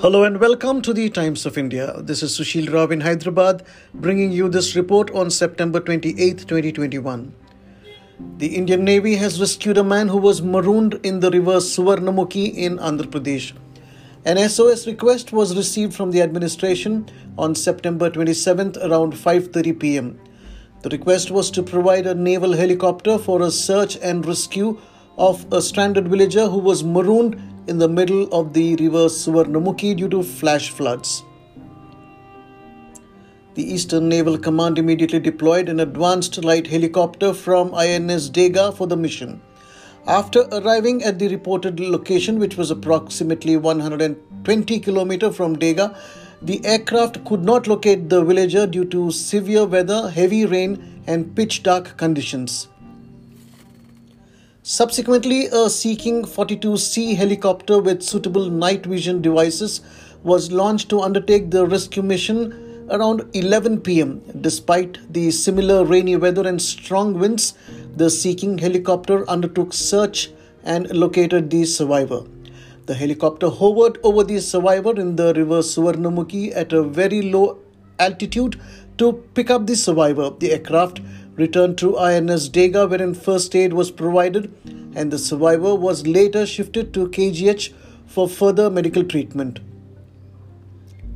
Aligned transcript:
Hello 0.00 0.22
and 0.22 0.38
welcome 0.38 0.80
to 0.80 0.92
the 0.92 1.10
Times 1.10 1.44
of 1.44 1.58
India. 1.58 2.00
This 2.00 2.22
is 2.22 2.38
Sushil 2.38 2.72
Rao 2.72 2.86
in 2.86 3.00
Hyderabad 3.00 3.64
bringing 3.92 4.30
you 4.30 4.48
this 4.48 4.76
report 4.76 5.10
on 5.10 5.28
September 5.28 5.80
28, 5.80 6.38
2021. 6.46 7.34
The 8.36 8.46
Indian 8.54 8.84
Navy 8.84 9.16
has 9.16 9.40
rescued 9.40 9.76
a 9.76 9.82
man 9.82 10.06
who 10.06 10.18
was 10.18 10.40
marooned 10.40 11.00
in 11.02 11.18
the 11.18 11.32
river 11.32 11.56
Suvarnamukhi 11.56 12.54
in 12.54 12.78
Andhra 12.78 13.10
Pradesh. 13.10 13.54
An 14.24 14.38
SOS 14.48 14.86
request 14.86 15.32
was 15.32 15.56
received 15.56 15.94
from 15.94 16.12
the 16.12 16.22
administration 16.22 17.08
on 17.36 17.56
September 17.56 18.08
27th 18.08 18.76
around 18.76 19.14
5:30 19.14 19.72
pm. 19.80 20.16
The 20.82 20.90
request 20.90 21.32
was 21.32 21.50
to 21.50 21.64
provide 21.74 22.06
a 22.06 22.14
naval 22.14 22.52
helicopter 22.52 23.18
for 23.18 23.42
a 23.42 23.50
search 23.50 23.98
and 24.00 24.24
rescue 24.24 24.78
of 25.18 25.44
a 25.52 25.60
stranded 25.60 26.06
villager 26.06 26.46
who 26.46 26.58
was 26.58 26.84
marooned 26.84 27.40
in 27.68 27.78
the 27.78 27.88
middle 27.88 28.28
of 28.32 28.52
the 28.52 28.76
river 28.76 29.06
Suvarnamukhi 29.06 29.96
due 29.96 30.08
to 30.08 30.22
flash 30.22 30.70
floods. 30.70 31.22
The 33.54 33.72
Eastern 33.74 34.08
Naval 34.08 34.38
Command 34.38 34.78
immediately 34.78 35.18
deployed 35.18 35.68
an 35.68 35.80
advanced 35.80 36.42
light 36.44 36.68
helicopter 36.68 37.34
from 37.34 37.74
INS 37.74 38.30
Dega 38.30 38.72
for 38.76 38.86
the 38.86 38.96
mission. 38.96 39.42
After 40.06 40.46
arriving 40.52 41.02
at 41.02 41.18
the 41.18 41.28
reported 41.28 41.80
location, 41.80 42.38
which 42.38 42.56
was 42.56 42.70
approximately 42.70 43.56
120 43.56 44.80
km 44.80 45.34
from 45.34 45.56
Dega, 45.56 45.94
the 46.40 46.64
aircraft 46.64 47.24
could 47.24 47.42
not 47.42 47.66
locate 47.66 48.08
the 48.08 48.24
villager 48.24 48.66
due 48.66 48.84
to 48.86 49.10
severe 49.10 49.66
weather, 49.66 50.08
heavy 50.08 50.46
rain, 50.46 51.02
and 51.06 51.34
pitch 51.34 51.62
dark 51.64 51.96
conditions. 51.96 52.68
Subsequently, 54.70 55.46
a 55.46 55.70
Sea 55.70 55.96
King 55.96 56.24
42C 56.24 57.16
helicopter 57.16 57.78
with 57.80 58.02
suitable 58.02 58.50
night 58.50 58.84
vision 58.84 59.22
devices 59.22 59.80
was 60.22 60.52
launched 60.52 60.90
to 60.90 61.00
undertake 61.00 61.50
the 61.50 61.66
rescue 61.66 62.02
mission 62.02 62.86
around 62.90 63.24
11 63.32 63.80
pm. 63.80 64.20
Despite 64.42 64.98
the 65.10 65.30
similar 65.30 65.86
rainy 65.86 66.16
weather 66.16 66.46
and 66.46 66.60
strong 66.60 67.18
winds, 67.18 67.54
the 67.96 68.10
Sea 68.10 68.34
King 68.34 68.58
helicopter 68.58 69.26
undertook 69.26 69.72
search 69.72 70.32
and 70.64 70.90
located 70.90 71.48
the 71.48 71.64
survivor. 71.64 72.24
The 72.84 72.94
helicopter 72.94 73.48
hovered 73.48 73.96
over 74.02 74.22
the 74.22 74.38
survivor 74.38 75.00
in 75.00 75.16
the 75.16 75.32
river 75.32 75.60
Suvarnamukhi 75.60 76.54
at 76.54 76.74
a 76.74 76.82
very 76.82 77.22
low 77.22 77.58
altitude 77.98 78.60
to 78.98 79.14
pick 79.32 79.48
up 79.50 79.66
the 79.66 79.76
survivor. 79.76 80.28
The 80.28 80.52
aircraft 80.52 81.00
returned 81.38 81.78
to 81.78 81.96
INS 81.96 82.50
Dega, 82.50 82.90
wherein 82.90 83.14
first 83.14 83.54
aid 83.54 83.72
was 83.72 83.90
provided, 83.90 84.52
and 84.94 85.10
the 85.10 85.18
survivor 85.18 85.74
was 85.74 86.06
later 86.06 86.44
shifted 86.44 86.92
to 86.94 87.08
KGH 87.08 87.72
for 88.06 88.28
further 88.28 88.68
medical 88.68 89.04
treatment. 89.04 89.60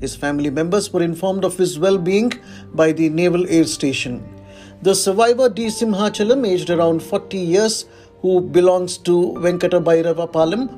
His 0.00 0.16
family 0.16 0.50
members 0.50 0.92
were 0.92 1.02
informed 1.02 1.44
of 1.44 1.58
his 1.58 1.78
well 1.78 1.98
being 1.98 2.32
by 2.74 2.92
the 2.92 3.08
Naval 3.10 3.46
Air 3.48 3.64
Station. 3.64 4.26
The 4.82 4.94
survivor 4.94 5.48
D. 5.48 5.66
Simhachalam, 5.66 6.46
aged 6.46 6.70
around 6.70 7.02
40 7.02 7.38
years, 7.38 7.86
who 8.20 8.40
belongs 8.40 8.98
to 8.98 9.34
Venkata 9.38 9.80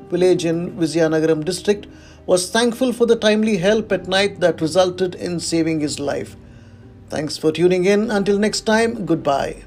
village 0.09 0.45
in 0.45 0.71
Vizianagaram 0.77 1.45
district, 1.45 1.87
was 2.25 2.49
thankful 2.49 2.93
for 2.93 3.05
the 3.05 3.15
timely 3.15 3.57
help 3.57 3.91
at 3.91 4.07
night 4.07 4.39
that 4.39 4.61
resulted 4.61 5.15
in 5.15 5.39
saving 5.39 5.79
his 5.79 5.99
life. 5.99 6.35
Thanks 7.09 7.37
for 7.37 7.51
tuning 7.51 7.85
in. 7.85 8.11
Until 8.11 8.37
next 8.37 8.61
time, 8.61 9.05
goodbye. 9.05 9.63